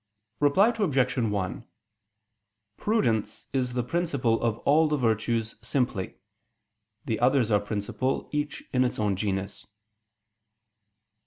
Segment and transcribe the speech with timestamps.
[0.39, 1.15] Reply Obj.
[1.19, 1.63] 1:
[2.75, 6.15] Prudence is the principal of all the virtues simply.
[7.05, 9.67] The others are principal, each in its own genus.